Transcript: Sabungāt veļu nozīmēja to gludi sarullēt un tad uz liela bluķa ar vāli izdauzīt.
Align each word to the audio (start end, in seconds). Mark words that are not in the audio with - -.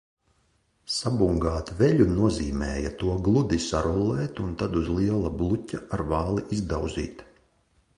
Sabungāt 0.93 1.69
veļu 1.81 2.07
nozīmēja 2.13 2.93
to 3.03 3.13
gludi 3.29 3.63
sarullēt 3.69 4.43
un 4.47 4.59
tad 4.63 4.83
uz 4.83 4.93
liela 4.99 5.35
bluķa 5.43 5.87
ar 6.01 6.09
vāli 6.15 6.51
izdauzīt. 6.61 7.25